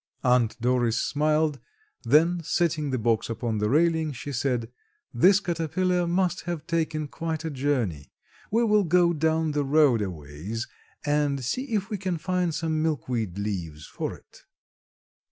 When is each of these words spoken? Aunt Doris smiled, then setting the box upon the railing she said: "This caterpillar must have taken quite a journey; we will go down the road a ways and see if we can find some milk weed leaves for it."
Aunt 0.23 0.59
Doris 0.59 0.99
smiled, 0.99 1.59
then 2.03 2.41
setting 2.43 2.89
the 2.89 2.97
box 2.97 3.29
upon 3.29 3.59
the 3.59 3.69
railing 3.69 4.13
she 4.13 4.31
said: 4.31 4.71
"This 5.13 5.39
caterpillar 5.39 6.07
must 6.07 6.41
have 6.45 6.65
taken 6.65 7.07
quite 7.07 7.45
a 7.45 7.51
journey; 7.51 8.11
we 8.49 8.63
will 8.63 8.83
go 8.83 9.13
down 9.13 9.51
the 9.51 9.63
road 9.63 10.01
a 10.01 10.09
ways 10.09 10.67
and 11.05 11.45
see 11.45 11.71
if 11.75 11.91
we 11.91 11.99
can 11.99 12.17
find 12.17 12.55
some 12.55 12.81
milk 12.81 13.07
weed 13.07 13.37
leaves 13.37 13.85
for 13.85 14.15
it." 14.15 14.41